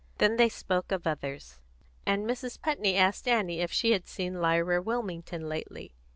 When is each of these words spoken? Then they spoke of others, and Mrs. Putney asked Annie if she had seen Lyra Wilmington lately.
Then 0.17 0.37
they 0.37 0.49
spoke 0.49 0.91
of 0.91 1.05
others, 1.05 1.59
and 2.07 2.25
Mrs. 2.25 2.59
Putney 2.59 2.95
asked 2.95 3.27
Annie 3.27 3.61
if 3.61 3.71
she 3.71 3.91
had 3.91 4.07
seen 4.07 4.41
Lyra 4.41 4.81
Wilmington 4.81 5.47
lately. 5.47 5.93